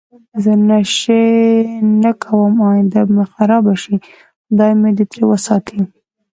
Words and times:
زه 0.43 0.51
نشی 0.69 1.21
نه 2.03 2.11
کوم 2.23 2.55
اینده 2.69 3.01
به 3.07 3.11
می 3.15 3.25
خرابه 3.33 3.73
شی 3.81 3.95
خدای 4.47 4.73
می 4.81 4.91
دی 4.97 5.05
تری 5.11 5.23
وساتی 5.29 5.79